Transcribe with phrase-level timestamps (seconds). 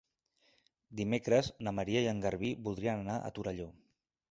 [1.01, 3.71] Dimecres na Maria i en Garbí voldrien anar a Torelló.